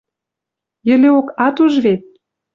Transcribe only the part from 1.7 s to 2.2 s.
вет...